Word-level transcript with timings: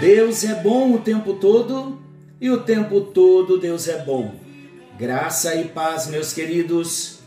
Deus 0.00 0.44
é 0.44 0.54
bom 0.54 0.94
o 0.94 1.00
tempo 1.00 1.34
todo 1.34 1.98
e 2.40 2.48
o 2.50 2.62
tempo 2.62 3.00
todo 3.00 3.58
Deus 3.58 3.88
é 3.88 3.98
bom. 4.04 4.32
Graça 4.96 5.56
e 5.56 5.64
paz, 5.64 6.06
meus 6.06 6.32
queridos. 6.32 7.18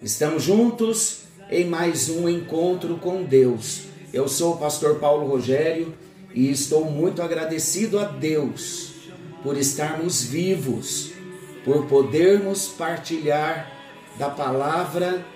Estamos 0.00 0.42
juntos 0.42 1.24
em 1.50 1.66
mais 1.66 2.08
um 2.08 2.26
encontro 2.26 2.96
com 2.96 3.22
Deus. 3.22 3.82
Eu 4.10 4.26
sou 4.26 4.54
o 4.54 4.56
pastor 4.56 4.98
Paulo 4.98 5.28
Rogério 5.28 5.94
e 6.32 6.50
estou 6.50 6.86
muito 6.86 7.20
agradecido 7.20 7.98
a 7.98 8.04
Deus 8.04 8.94
por 9.42 9.58
estarmos 9.58 10.22
vivos, 10.22 11.12
por 11.62 11.84
podermos 11.88 12.68
partilhar 12.68 13.70
da 14.18 14.30
palavra, 14.30 15.26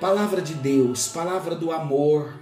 palavra 0.00 0.40
de 0.40 0.54
Deus, 0.54 1.08
palavra 1.08 1.54
do 1.54 1.70
amor, 1.70 2.32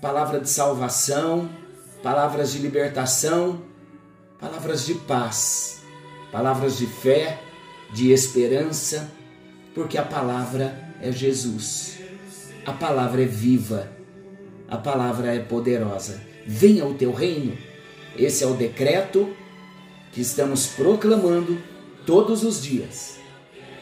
palavra 0.00 0.40
de 0.40 0.48
salvação 0.48 1.67
palavras 2.02 2.52
de 2.52 2.58
libertação, 2.58 3.62
palavras 4.38 4.86
de 4.86 4.94
paz, 4.94 5.82
palavras 6.30 6.78
de 6.78 6.86
fé, 6.86 7.40
de 7.92 8.12
esperança, 8.12 9.10
porque 9.74 9.98
a 9.98 10.04
palavra 10.04 10.94
é 11.00 11.10
Jesus. 11.10 11.98
A 12.64 12.72
palavra 12.72 13.22
é 13.22 13.26
viva, 13.26 13.90
a 14.68 14.76
palavra 14.76 15.34
é 15.34 15.38
poderosa. 15.38 16.20
Venha 16.46 16.86
o 16.86 16.94
teu 16.94 17.12
reino. 17.12 17.56
Esse 18.16 18.44
é 18.44 18.46
o 18.46 18.54
decreto 18.54 19.34
que 20.12 20.20
estamos 20.20 20.66
proclamando 20.66 21.58
todos 22.06 22.42
os 22.42 22.62
dias, 22.62 23.18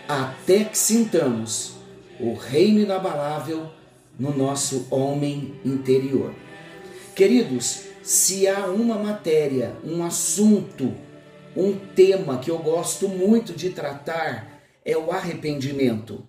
até 0.08 0.64
que 0.64 0.76
sintamos 0.76 1.74
o 2.18 2.34
reino 2.34 2.80
inabalável 2.80 3.70
no 4.18 4.36
nosso 4.36 4.86
homem 4.90 5.54
interior. 5.64 6.32
Queridos, 7.14 7.85
se 8.06 8.46
há 8.46 8.66
uma 8.66 8.96
matéria, 8.96 9.74
um 9.82 10.04
assunto, 10.04 10.94
um 11.56 11.76
tema 11.76 12.38
que 12.38 12.48
eu 12.48 12.58
gosto 12.58 13.08
muito 13.08 13.52
de 13.52 13.70
tratar, 13.70 14.62
é 14.84 14.96
o 14.96 15.10
arrependimento. 15.10 16.24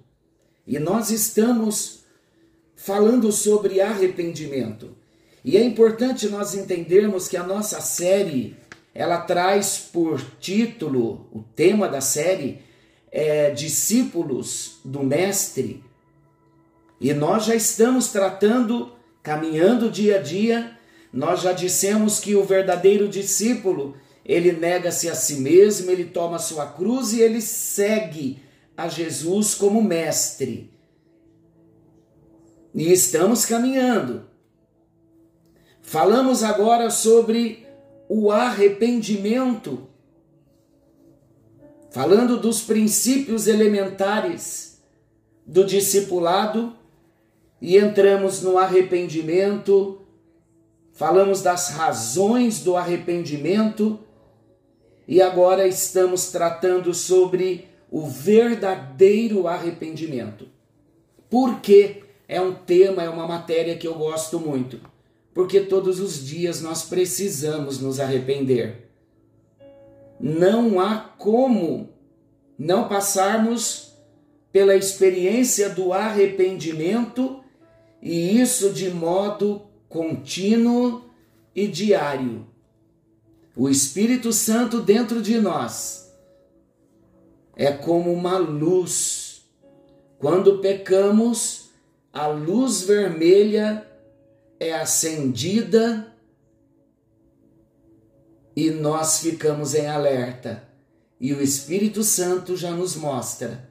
E 0.65 0.79
nós 0.79 1.11
estamos 1.11 1.99
falando 2.75 3.31
sobre 3.31 3.79
arrependimento. 3.79 4.97
E 5.45 5.55
é 5.55 5.63
importante 5.63 6.27
nós 6.29 6.55
entendermos 6.55 7.27
que 7.27 7.37
a 7.37 7.43
nossa 7.43 7.79
série, 7.79 8.57
ela 8.91 9.21
traz 9.21 9.77
por 9.77 10.19
título, 10.39 11.29
o 11.31 11.43
tema 11.55 11.87
da 11.87 12.01
série 12.01 12.59
é 13.11 13.51
discípulos 13.51 14.79
do 14.83 15.03
mestre. 15.03 15.83
E 16.99 17.13
nós 17.13 17.45
já 17.45 17.53
estamos 17.53 18.07
tratando, 18.07 18.93
caminhando 19.21 19.91
dia 19.91 20.17
a 20.17 20.21
dia 20.23 20.76
nós 21.11 21.41
já 21.41 21.51
dissemos 21.51 22.19
que 22.19 22.35
o 22.35 22.43
verdadeiro 22.43 23.07
discípulo, 23.07 23.95
ele 24.25 24.51
nega-se 24.51 25.09
a 25.09 25.15
si 25.15 25.37
mesmo, 25.37 25.89
ele 25.89 26.05
toma 26.05 26.37
sua 26.37 26.65
cruz 26.65 27.13
e 27.13 27.21
ele 27.21 27.41
segue 27.41 28.41
a 28.75 28.87
Jesus 28.87 29.55
como 29.55 29.81
mestre. 29.81 30.71
E 32.73 32.91
estamos 32.91 33.45
caminhando. 33.45 34.27
Falamos 35.81 36.43
agora 36.43 36.89
sobre 36.89 37.65
o 38.09 38.31
arrependimento, 38.31 39.87
falando 41.89 42.37
dos 42.37 42.61
princípios 42.61 43.47
elementares 43.47 44.81
do 45.45 45.65
discipulado, 45.65 46.75
e 47.59 47.77
entramos 47.77 48.41
no 48.41 48.57
arrependimento 48.57 50.01
falamos 50.97 51.43
das 51.43 51.69
razões 51.69 52.63
do 52.63 52.75
arrependimento 52.75 53.99
e 55.07 55.21
agora 55.21 55.67
estamos 55.67 56.31
tratando 56.31 56.91
sobre 56.91 57.67
o 57.91 58.07
verdadeiro 58.07 59.47
arrependimento. 59.47 60.47
Por 61.29 61.61
que 61.61 62.03
é 62.27 62.41
um 62.41 62.51
tema, 62.51 63.03
é 63.03 63.09
uma 63.09 63.27
matéria 63.27 63.77
que 63.77 63.87
eu 63.87 63.93
gosto 63.93 64.39
muito? 64.39 64.81
Porque 65.35 65.61
todos 65.61 65.99
os 65.99 66.25
dias 66.25 66.63
nós 66.63 66.83
precisamos 66.85 67.79
nos 67.79 67.99
arrepender. 67.99 68.89
Não 70.19 70.79
há 70.79 70.97
como 70.97 71.89
não 72.57 72.87
passarmos 72.87 73.93
pela 74.51 74.75
experiência 74.75 75.69
do 75.69 75.93
arrependimento 75.93 77.43
e 78.01 78.41
isso 78.41 78.73
de 78.73 78.89
modo 78.89 79.66
contínuo 79.89 81.03
e 81.55 81.67
diário. 81.67 82.47
O 83.55 83.69
Espírito 83.69 84.31
Santo 84.31 84.81
dentro 84.81 85.21
de 85.21 85.39
nós 85.39 86.13
é 87.55 87.71
como 87.71 88.13
uma 88.13 88.37
luz. 88.37 89.41
Quando 90.19 90.59
pecamos, 90.59 91.71
a 92.13 92.27
luz 92.27 92.81
vermelha 92.81 93.87
é 94.59 94.73
acendida 94.73 96.13
e 98.55 98.69
nós 98.69 99.19
ficamos 99.19 99.73
em 99.73 99.87
alerta. 99.87 100.63
E 101.19 101.33
o 101.33 101.41
Espírito 101.41 102.03
Santo 102.03 102.55
já 102.55 102.71
nos 102.71 102.95
mostra, 102.95 103.67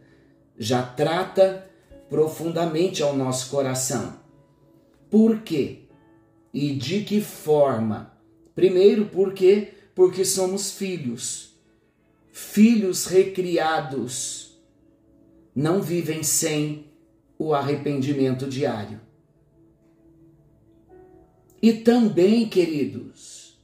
já 0.59 0.83
trata 0.83 1.69
profundamente 2.09 3.03
ao 3.03 3.17
nosso 3.17 3.51
coração. 3.51 4.21
Por 5.09 5.43
quê? 5.43 5.86
E 6.59 6.75
de 6.75 7.05
que 7.05 7.21
forma? 7.21 8.19
Primeiro, 8.55 9.05
porque 9.11 9.75
porque 9.95 10.25
somos 10.25 10.71
filhos. 10.73 11.55
Filhos 12.33 13.05
recriados 13.05 14.59
não 15.55 15.83
vivem 15.83 16.23
sem 16.23 16.87
o 17.39 17.53
arrependimento 17.53 18.47
diário. 18.47 18.99
E 21.61 21.75
também, 21.75 22.49
queridos, 22.49 23.61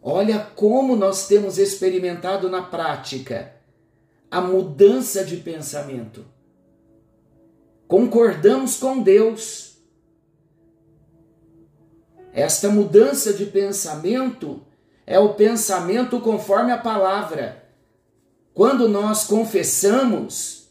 olha 0.00 0.38
como 0.38 0.96
nós 0.96 1.28
temos 1.28 1.58
experimentado 1.58 2.48
na 2.48 2.62
prática 2.62 3.56
a 4.30 4.40
mudança 4.40 5.22
de 5.22 5.36
pensamento. 5.36 6.24
Concordamos 7.86 8.78
com 8.78 9.02
Deus 9.02 9.73
esta 12.34 12.68
mudança 12.68 13.32
de 13.32 13.46
pensamento 13.46 14.60
é 15.06 15.20
o 15.20 15.34
pensamento 15.34 16.18
conforme 16.18 16.72
a 16.72 16.78
palavra. 16.78 17.64
Quando 18.52 18.88
nós 18.88 19.22
confessamos, 19.22 20.68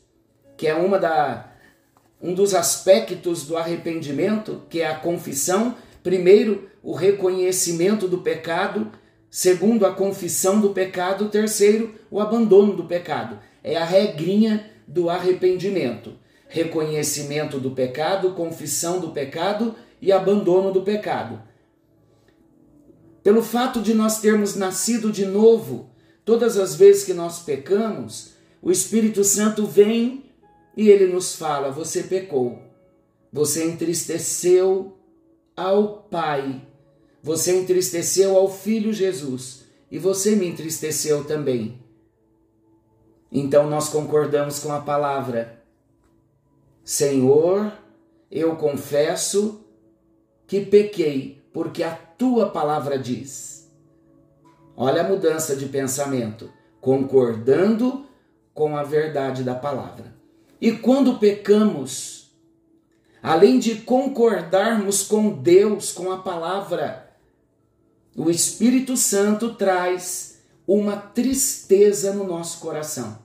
que 0.57 0.67
é 0.67 0.75
uma 0.75 0.99
da 0.99 1.49
um 2.21 2.33
dos 2.33 2.53
aspectos 2.53 3.45
do 3.45 3.57
arrependimento, 3.57 4.61
que 4.69 4.81
é 4.81 4.87
a 4.87 4.95
confissão, 4.95 5.75
primeiro, 6.01 6.69
o 6.81 6.93
reconhecimento 6.93 8.07
do 8.07 8.19
pecado, 8.19 8.91
segundo, 9.29 9.85
a 9.85 9.91
confissão 9.93 10.61
do 10.61 10.69
pecado, 10.69 11.27
terceiro, 11.27 11.95
o 12.09 12.21
abandono 12.21 12.75
do 12.75 12.85
pecado. 12.85 13.39
É 13.61 13.75
a 13.75 13.83
regrinha 13.83 14.69
do 14.87 15.09
arrependimento. 15.09 16.13
Reconhecimento 16.47 17.59
do 17.59 17.71
pecado, 17.71 18.31
confissão 18.31 18.99
do 19.01 19.09
pecado 19.09 19.75
e 20.01 20.11
abandono 20.11 20.71
do 20.71 20.81
pecado. 20.81 21.52
Pelo 23.23 23.41
fato 23.41 23.81
de 23.81 23.93
nós 23.93 24.19
termos 24.19 24.55
nascido 24.55 25.11
de 25.11 25.25
novo, 25.25 25.89
todas 26.25 26.57
as 26.57 26.75
vezes 26.75 27.05
que 27.05 27.13
nós 27.13 27.39
pecamos, 27.39 28.33
o 28.61 28.69
Espírito 28.69 29.23
Santo 29.23 29.65
vem 29.65 30.25
e 30.75 30.89
ele 30.89 31.11
nos 31.11 31.35
fala: 31.35 31.71
Você 31.71 32.03
pecou, 32.03 32.61
você 33.31 33.65
entristeceu 33.65 34.97
ao 35.55 36.03
Pai, 36.03 36.61
você 37.21 37.57
entristeceu 37.57 38.35
ao 38.35 38.51
Filho 38.51 38.91
Jesus. 38.91 39.63
E 39.89 39.99
você 39.99 40.35
me 40.35 40.47
entristeceu 40.47 41.23
também. 41.23 41.79
Então 43.31 43.69
nós 43.69 43.89
concordamos 43.89 44.57
com 44.57 44.73
a 44.73 44.81
palavra: 44.81 45.63
Senhor, 46.83 47.71
eu 48.31 48.55
confesso 48.55 49.63
que 50.47 50.65
pequei, 50.65 51.42
porque 51.53 51.83
a 51.83 51.91
tua 51.91 52.49
palavra 52.49 52.97
diz. 52.97 53.71
Olha 54.75 55.01
a 55.01 55.07
mudança 55.07 55.55
de 55.55 55.67
pensamento, 55.67 56.51
concordando 56.81 58.05
com 58.53 58.75
a 58.75 58.83
verdade 58.83 59.43
da 59.43 59.53
palavra. 59.53 60.13
E 60.59 60.71
quando 60.71 61.19
pecamos, 61.19 62.31
além 63.21 63.59
de 63.59 63.75
concordarmos 63.75 65.03
com 65.03 65.29
Deus, 65.29 65.91
com 65.91 66.11
a 66.11 66.17
palavra, 66.17 67.11
o 68.15 68.29
Espírito 68.29 68.97
Santo 68.97 69.53
traz 69.53 70.39
uma 70.67 70.97
tristeza 70.97 72.13
no 72.13 72.25
nosso 72.25 72.59
coração. 72.59 73.19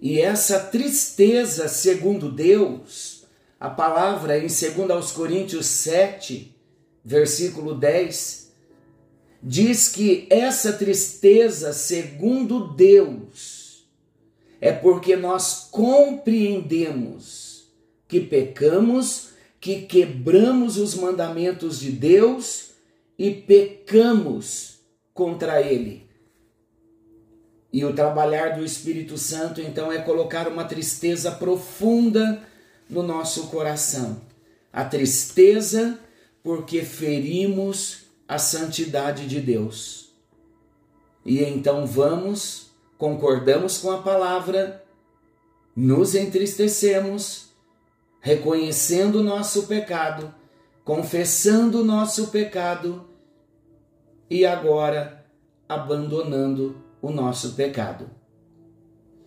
E 0.00 0.20
essa 0.20 0.60
tristeza, 0.60 1.66
segundo 1.66 2.30
Deus, 2.30 3.24
a 3.58 3.70
palavra 3.70 4.36
em 4.36 4.46
2 4.46 5.12
Coríntios 5.12 5.66
7, 5.66 6.53
versículo 7.04 7.74
10, 7.74 8.52
diz 9.42 9.88
que 9.88 10.26
essa 10.30 10.72
tristeza, 10.72 11.72
segundo 11.72 12.68
Deus, 12.68 13.86
é 14.60 14.72
porque 14.72 15.14
nós 15.14 15.68
compreendemos 15.70 17.68
que 18.08 18.20
pecamos, 18.20 19.30
que 19.60 19.82
quebramos 19.82 20.78
os 20.78 20.94
mandamentos 20.94 21.78
de 21.78 21.90
Deus 21.90 22.70
e 23.18 23.30
pecamos 23.30 24.78
contra 25.12 25.60
Ele. 25.60 26.08
E 27.72 27.84
o 27.84 27.92
trabalhar 27.92 28.56
do 28.56 28.64
Espírito 28.64 29.18
Santo, 29.18 29.60
então, 29.60 29.90
é 29.92 29.98
colocar 29.98 30.46
uma 30.46 30.64
tristeza 30.64 31.32
profunda 31.32 32.40
no 32.88 33.02
nosso 33.02 33.48
coração. 33.48 34.22
A 34.72 34.84
tristeza 34.84 35.98
porque 36.44 36.82
ferimos 36.82 38.04
a 38.28 38.38
santidade 38.38 39.26
de 39.26 39.40
Deus. 39.40 40.14
E 41.24 41.42
então 41.42 41.86
vamos, 41.86 42.70
concordamos 42.98 43.78
com 43.78 43.90
a 43.90 44.02
palavra, 44.02 44.84
nos 45.74 46.14
entristecemos, 46.14 47.48
reconhecendo 48.20 49.20
o 49.20 49.22
nosso 49.22 49.66
pecado, 49.66 50.34
confessando 50.84 51.80
o 51.80 51.84
nosso 51.84 52.26
pecado 52.26 53.08
e 54.28 54.44
agora 54.44 55.24
abandonando 55.66 56.76
o 57.00 57.10
nosso 57.10 57.54
pecado. 57.54 58.10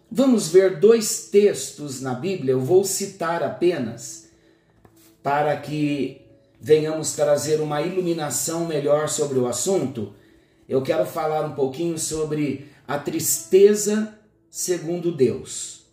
Vamos 0.09 0.49
ver 0.49 0.79
dois 0.79 1.29
textos 1.29 1.99
na 1.99 2.13
Bíblia, 2.13 2.51
eu 2.51 2.61
vou 2.61 2.83
citar 2.83 3.41
apenas 3.41 4.29
para 5.23 5.57
que 5.57 6.26
venhamos 6.59 7.13
trazer 7.13 7.61
uma 7.61 7.81
iluminação 7.81 8.65
melhor 8.65 9.09
sobre 9.09 9.37
o 9.39 9.47
assunto, 9.47 10.13
eu 10.67 10.81
quero 10.81 11.05
falar 11.05 11.45
um 11.45 11.55
pouquinho 11.55 11.97
sobre 11.97 12.69
a 12.87 12.97
tristeza 12.97 14.17
segundo 14.49 15.11
Deus. 15.11 15.85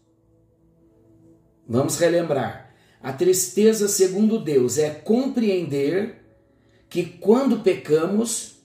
Vamos 1.69 1.99
relembrar. 1.99 2.75
A 3.01 3.13
tristeza 3.13 3.87
segundo 3.87 4.39
Deus 4.39 4.79
é 4.79 4.91
compreender 4.91 6.25
que 6.89 7.05
quando 7.05 7.61
pecamos, 7.61 8.57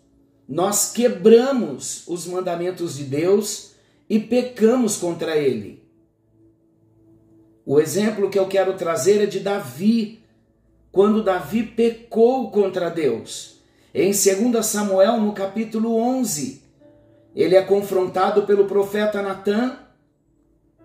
nós 0.47 0.91
quebramos 0.91 2.07
os 2.07 2.25
mandamentos 2.25 2.97
de 2.97 3.03
Deus 3.03 3.73
e 4.09 4.19
pecamos 4.19 4.97
contra 4.97 5.37
ele. 5.37 5.83
O 7.65 7.79
exemplo 7.79 8.29
que 8.29 8.39
eu 8.39 8.47
quero 8.47 8.75
trazer 8.75 9.21
é 9.21 9.25
de 9.25 9.39
Davi, 9.39 10.23
quando 10.91 11.23
Davi 11.23 11.63
pecou 11.63 12.49
contra 12.51 12.89
Deus. 12.89 13.59
Em 13.93 14.11
2 14.11 14.65
Samuel, 14.65 15.19
no 15.19 15.33
capítulo 15.33 15.95
11, 15.95 16.61
ele 17.35 17.55
é 17.55 17.61
confrontado 17.61 18.43
pelo 18.43 18.65
profeta 18.65 19.21
Natã 19.21 19.77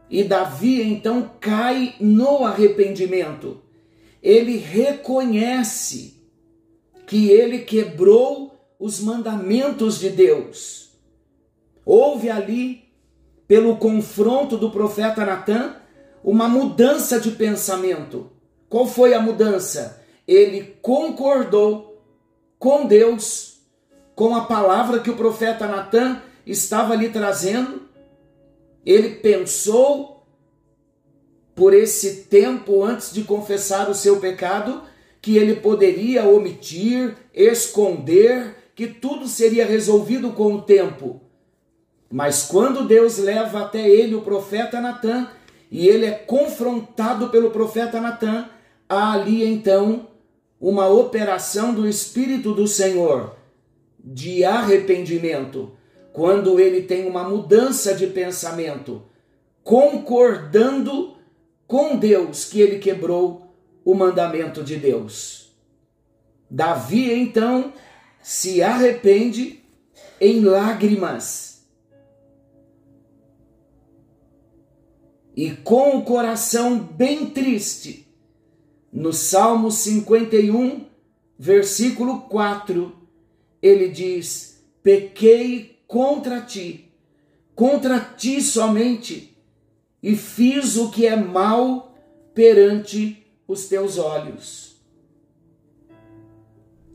e 0.08 0.22
Davi 0.22 0.82
então 0.82 1.30
cai 1.40 1.94
no 1.98 2.44
arrependimento. 2.44 3.62
Ele 4.22 4.56
reconhece 4.56 6.22
que 7.06 7.30
ele 7.30 7.58
quebrou 7.58 8.54
os 8.78 9.00
mandamentos 9.00 9.98
de 9.98 10.10
Deus. 10.10 10.90
Houve 11.84 12.30
ali, 12.30 12.84
pelo 13.46 13.76
confronto 13.76 14.56
do 14.56 14.70
profeta 14.70 15.24
Natã, 15.24 15.76
uma 16.22 16.48
mudança 16.48 17.20
de 17.20 17.30
pensamento. 17.32 18.30
Qual 18.74 18.88
foi 18.88 19.14
a 19.14 19.20
mudança? 19.20 20.02
Ele 20.26 20.76
concordou 20.82 22.02
com 22.58 22.86
Deus, 22.86 23.60
com 24.16 24.34
a 24.34 24.46
palavra 24.46 24.98
que 24.98 25.08
o 25.08 25.14
profeta 25.16 25.68
Natan 25.68 26.20
estava 26.44 26.96
lhe 26.96 27.08
trazendo. 27.08 27.82
Ele 28.84 29.10
pensou 29.10 30.26
por 31.54 31.72
esse 31.72 32.24
tempo 32.24 32.82
antes 32.82 33.12
de 33.12 33.22
confessar 33.22 33.88
o 33.88 33.94
seu 33.94 34.18
pecado 34.18 34.82
que 35.22 35.36
ele 35.36 35.54
poderia 35.54 36.24
omitir, 36.24 37.14
esconder, 37.32 38.56
que 38.74 38.88
tudo 38.88 39.28
seria 39.28 39.64
resolvido 39.64 40.32
com 40.32 40.52
o 40.52 40.62
tempo. 40.62 41.20
Mas 42.10 42.42
quando 42.42 42.88
Deus 42.88 43.18
leva 43.18 43.60
até 43.60 43.88
ele 43.88 44.16
o 44.16 44.22
profeta 44.22 44.80
Natan, 44.80 45.30
e 45.70 45.86
ele 45.86 46.06
é 46.06 46.10
confrontado 46.12 47.28
pelo 47.28 47.50
profeta 47.50 48.00
Natan, 48.00 48.48
há 48.94 49.12
ali 49.12 49.44
então 49.44 50.08
uma 50.60 50.88
operação 50.88 51.74
do 51.74 51.86
Espírito 51.86 52.54
do 52.54 52.66
Senhor 52.66 53.36
de 53.98 54.44
arrependimento, 54.44 55.72
quando 56.12 56.60
ele 56.60 56.82
tem 56.82 57.06
uma 57.06 57.28
mudança 57.28 57.94
de 57.94 58.06
pensamento, 58.06 59.02
concordando 59.62 61.16
com 61.66 61.96
Deus 61.96 62.44
que 62.44 62.60
ele 62.60 62.78
quebrou 62.78 63.54
o 63.84 63.94
mandamento 63.94 64.62
de 64.62 64.76
Deus. 64.76 65.54
Davi 66.50 67.12
então 67.12 67.72
se 68.22 68.62
arrepende 68.62 69.62
em 70.20 70.40
lágrimas. 70.40 71.66
E 75.36 75.50
com 75.50 75.98
o 75.98 76.04
coração 76.04 76.78
bem 76.78 77.26
triste, 77.26 78.03
no 78.94 79.12
Salmo 79.12 79.72
51, 79.72 80.86
versículo 81.36 82.20
4, 82.20 82.94
ele 83.60 83.88
diz: 83.88 84.64
Pequei 84.84 85.80
contra 85.84 86.40
ti, 86.40 86.92
contra 87.56 87.98
ti 87.98 88.40
somente, 88.40 89.36
e 90.00 90.14
fiz 90.14 90.76
o 90.76 90.92
que 90.92 91.08
é 91.08 91.16
mal 91.16 91.92
perante 92.32 93.26
os 93.48 93.66
teus 93.66 93.98
olhos. 93.98 94.76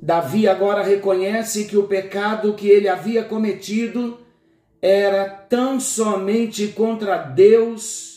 Davi 0.01 0.48
agora 0.48 0.82
reconhece 0.82 1.65
que 1.65 1.75
o 1.75 1.84
pecado 1.84 2.53
que 2.53 2.70
ele 2.70 2.88
havia 2.88 3.25
cometido 3.25 4.20
era 4.82 5.27
tão 5.27 5.77
somente 5.77 6.70
contra 6.70 7.18
Deus 7.18 8.09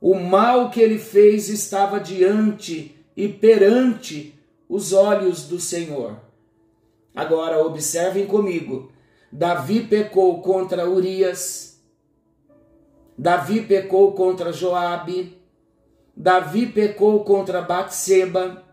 o 0.00 0.14
mal 0.14 0.70
que 0.70 0.80
ele 0.80 0.98
fez 0.98 1.48
estava 1.48 2.00
diante 2.00 2.96
e 3.14 3.28
perante 3.28 4.34
os 4.68 4.92
olhos 4.92 5.46
do 5.46 5.60
Senhor. 5.60 6.18
Agora 7.14 7.62
observem 7.62 8.26
comigo. 8.26 8.90
Davi 9.30 9.80
pecou 9.84 10.40
contra 10.40 10.88
Urias. 10.88 11.82
Davi 13.18 13.60
pecou 13.60 14.12
contra 14.12 14.52
Joabe. 14.52 15.36
Davi 16.16 16.66
pecou 16.66 17.22
contra 17.24 17.60
Batseba. 17.60 18.64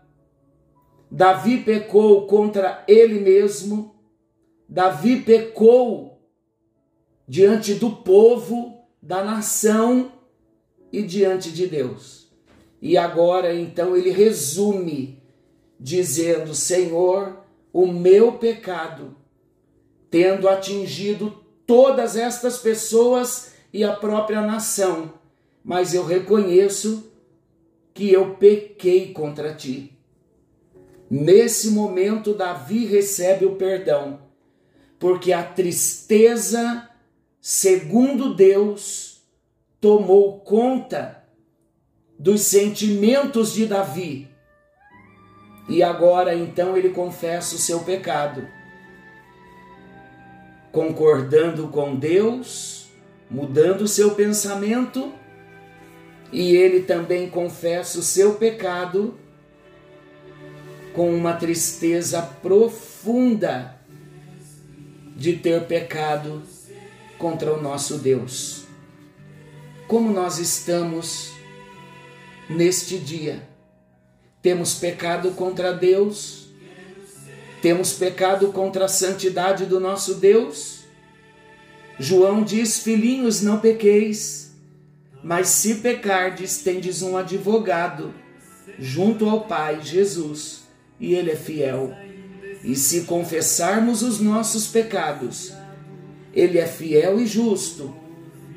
Davi 1.10 1.58
pecou 1.58 2.26
contra 2.26 2.84
ele 2.88 3.20
mesmo. 3.20 3.94
Davi 4.68 5.20
pecou 5.20 6.22
diante 7.26 7.74
do 7.74 7.90
povo, 7.90 8.78
da 9.02 9.22
nação 9.22 10.17
e 10.92 11.02
diante 11.02 11.50
de 11.50 11.66
Deus. 11.66 12.28
E 12.80 12.96
agora 12.96 13.54
então 13.54 13.96
ele 13.96 14.10
resume, 14.10 15.22
dizendo: 15.78 16.54
Senhor, 16.54 17.44
o 17.72 17.86
meu 17.86 18.32
pecado, 18.32 19.16
tendo 20.10 20.48
atingido 20.48 21.44
todas 21.66 22.16
estas 22.16 22.58
pessoas 22.58 23.52
e 23.72 23.84
a 23.84 23.92
própria 23.92 24.40
nação, 24.40 25.12
mas 25.62 25.92
eu 25.92 26.04
reconheço 26.04 27.12
que 27.92 28.12
eu 28.12 28.36
pequei 28.36 29.12
contra 29.12 29.54
ti. 29.54 29.92
Nesse 31.10 31.70
momento, 31.70 32.34
Davi 32.34 32.84
recebe 32.86 33.44
o 33.44 33.56
perdão, 33.56 34.20
porque 34.98 35.32
a 35.32 35.42
tristeza, 35.42 36.88
segundo 37.40 38.34
Deus, 38.34 39.07
tomou 39.80 40.40
conta 40.40 41.24
dos 42.18 42.42
sentimentos 42.42 43.52
de 43.52 43.66
Davi. 43.66 44.28
E 45.68 45.82
agora 45.82 46.34
então 46.34 46.76
ele 46.76 46.88
confessa 46.88 47.54
o 47.54 47.58
seu 47.58 47.80
pecado, 47.80 48.48
concordando 50.72 51.68
com 51.68 51.94
Deus, 51.94 52.88
mudando 53.30 53.82
o 53.82 53.88
seu 53.88 54.12
pensamento, 54.12 55.12
e 56.32 56.56
ele 56.56 56.80
também 56.80 57.28
confessa 57.28 57.98
o 57.98 58.02
seu 58.02 58.34
pecado 58.34 59.18
com 60.94 61.14
uma 61.14 61.34
tristeza 61.34 62.22
profunda 62.22 63.78
de 65.14 65.34
ter 65.34 65.64
pecado 65.66 66.42
contra 67.18 67.52
o 67.52 67.60
nosso 67.60 67.98
Deus 67.98 68.67
como 69.88 70.12
nós 70.12 70.38
estamos 70.38 71.32
neste 72.48 72.98
dia. 72.98 73.42
Temos 74.40 74.74
pecado 74.74 75.32
contra 75.32 75.72
Deus, 75.72 76.48
Temos 77.60 77.92
pecado 77.92 78.52
contra 78.52 78.84
a 78.84 78.88
santidade 78.88 79.66
do 79.66 79.80
nosso 79.80 80.14
Deus? 80.14 80.80
João 81.98 82.44
diz: 82.44 82.78
Filhinhos, 82.78 83.42
não 83.42 83.58
pequeis, 83.58 84.52
mas 85.24 85.48
se 85.48 85.76
pecardes, 85.76 86.58
tendes 86.58 87.02
um 87.02 87.16
advogado 87.16 88.14
junto 88.78 89.28
ao 89.28 89.40
Pai, 89.40 89.80
Jesus, 89.82 90.62
e 91.00 91.14
Ele 91.14 91.32
é 91.32 91.36
fiel. 91.36 91.92
E 92.62 92.76
se 92.76 93.02
confessarmos 93.02 94.02
os 94.02 94.20
nossos 94.20 94.68
pecados, 94.68 95.52
Ele 96.32 96.58
é 96.58 96.66
fiel 96.66 97.20
e 97.20 97.26
justo 97.26 97.92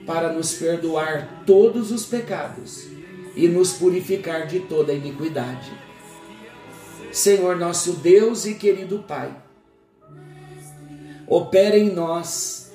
para 0.05 0.33
nos 0.33 0.53
perdoar 0.53 1.43
todos 1.45 1.91
os 1.91 2.05
pecados 2.05 2.87
e 3.35 3.47
nos 3.47 3.73
purificar 3.73 4.47
de 4.47 4.59
toda 4.61 4.93
iniquidade. 4.93 5.71
Senhor 7.11 7.57
nosso 7.57 7.93
Deus 7.93 8.45
e 8.45 8.55
querido 8.55 8.99
Pai, 8.99 9.35
opera 11.27 11.77
em 11.77 11.91
nós 11.91 12.71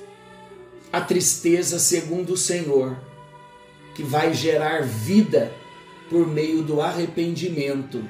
a 0.93 1.01
tristeza 1.01 1.79
segundo 1.79 2.35
o 2.35 2.37
Senhor, 2.37 2.97
que 3.95 4.03
vai 4.03 4.35
gerar 4.35 4.83
vida 4.83 5.53
por 6.09 6.27
meio 6.27 6.63
do 6.63 6.81
arrependimento. 6.81 8.05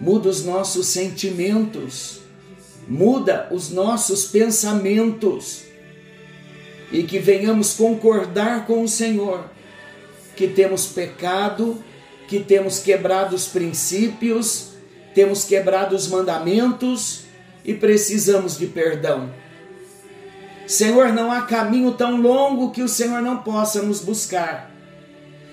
Muda 0.00 0.28
os 0.28 0.44
nossos 0.44 0.86
sentimentos, 0.86 2.20
muda 2.88 3.48
os 3.52 3.70
nossos 3.70 4.26
pensamentos 4.26 5.71
e 6.92 7.02
que 7.04 7.18
venhamos 7.18 7.74
concordar 7.74 8.66
com 8.66 8.82
o 8.82 8.88
Senhor 8.88 9.50
que 10.36 10.46
temos 10.46 10.86
pecado, 10.86 11.82
que 12.28 12.40
temos 12.40 12.78
quebrado 12.78 13.34
os 13.34 13.46
princípios, 13.46 14.72
temos 15.14 15.44
quebrado 15.44 15.94
os 15.94 16.08
mandamentos 16.08 17.24
e 17.64 17.74
precisamos 17.74 18.58
de 18.58 18.66
perdão. 18.66 19.30
Senhor, 20.66 21.12
não 21.12 21.30
há 21.30 21.42
caminho 21.42 21.92
tão 21.92 22.20
longo 22.20 22.70
que 22.70 22.82
o 22.82 22.88
Senhor 22.88 23.20
não 23.20 23.38
possa 23.38 23.82
nos 23.82 24.00
buscar. 24.00 24.70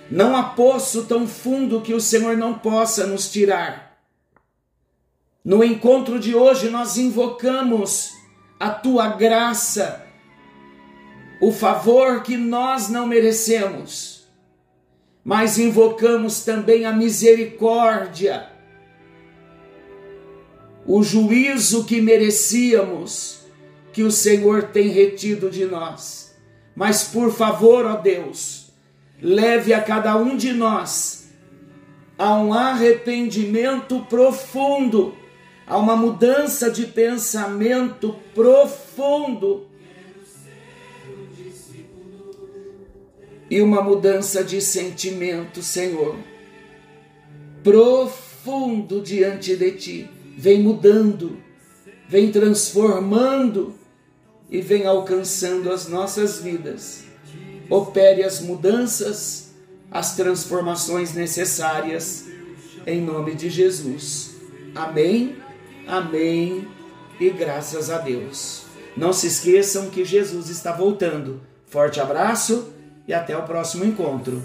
Não 0.09 0.35
há 0.35 0.43
poço 0.43 1.03
tão 1.03 1.27
fundo 1.27 1.81
que 1.81 1.93
o 1.93 2.01
Senhor 2.01 2.37
não 2.37 2.53
possa 2.53 3.05
nos 3.05 3.29
tirar. 3.31 3.99
No 5.43 5.63
encontro 5.63 6.19
de 6.19 6.35
hoje, 6.35 6.69
nós 6.69 6.97
invocamos 6.97 8.11
a 8.59 8.69
tua 8.69 9.09
graça, 9.09 10.05
o 11.41 11.51
favor 11.51 12.23
que 12.23 12.37
nós 12.37 12.89
não 12.89 13.07
merecemos, 13.07 14.27
mas 15.23 15.57
invocamos 15.57 16.41
também 16.41 16.85
a 16.85 16.91
misericórdia 16.91 18.49
o 20.85 21.03
juízo 21.03 21.85
que 21.85 22.01
merecíamos, 22.01 23.41
que 23.93 24.01
o 24.01 24.11
Senhor 24.11 24.63
tem 24.63 24.87
retido 24.87 25.47
de 25.47 25.65
nós. 25.65 26.35
Mas 26.75 27.03
por 27.03 27.31
favor, 27.31 27.85
ó 27.85 27.95
Deus, 27.95 28.71
leve 29.21 29.71
a 29.71 29.81
cada 29.81 30.17
um 30.17 30.35
de 30.35 30.51
nós 30.51 31.29
a 32.17 32.33
um 32.37 32.53
arrependimento 32.53 34.01
profundo, 34.09 35.15
a 35.67 35.77
uma 35.77 35.95
mudança 35.95 36.71
de 36.71 36.87
pensamento 36.87 38.15
profundo. 38.33 39.68
E 43.49 43.61
uma 43.61 43.81
mudança 43.81 44.43
de 44.43 44.61
sentimento, 44.61 45.63
Senhor, 45.63 46.15
profundo 47.63 49.01
diante 49.01 49.55
de 49.55 49.71
Ti 49.71 50.09
vem 50.37 50.61
mudando, 50.61 51.37
vem 52.07 52.31
transformando 52.31 53.73
e 54.49 54.61
vem 54.61 54.85
alcançando 54.85 55.71
as 55.71 55.87
nossas 55.87 56.39
vidas. 56.39 57.03
Opere 57.69 58.23
as 58.23 58.39
mudanças, 58.39 59.51
as 59.91 60.15
transformações 60.15 61.13
necessárias, 61.13 62.25
em 62.85 63.01
nome 63.01 63.35
de 63.35 63.49
Jesus. 63.49 64.35
Amém, 64.75 65.37
amém 65.87 66.67
e 67.19 67.29
graças 67.29 67.89
a 67.89 67.97
Deus. 67.97 68.63
Não 68.95 69.11
se 69.11 69.27
esqueçam 69.27 69.89
que 69.89 70.05
Jesus 70.05 70.49
está 70.49 70.71
voltando. 70.71 71.41
Forte 71.65 71.99
abraço 71.99 72.73
e 73.09 73.13
até 73.13 73.35
o 73.35 73.41
próximo 73.41 73.83
encontro. 73.83 74.39